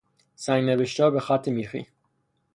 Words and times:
سنگ 0.35 0.69
نبشتهها 0.69 1.09
به 1.09 1.19
خط 1.19 1.47
میخی 1.47 1.87